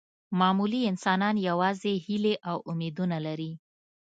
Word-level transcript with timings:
معمولي 0.39 0.81
انسانان 0.91 1.35
یوازې 1.49 1.93
هیلې 2.05 2.35
او 2.49 2.57
امیدونه 2.71 3.17
لري. 3.25 3.51